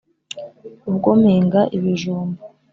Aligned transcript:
Ubwo 0.89 1.09
mpinga 1.19 1.61
ibijumba 1.77 2.41